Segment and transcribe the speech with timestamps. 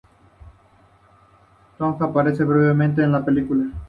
[1.77, 3.67] Tong aparece brevemente en la película.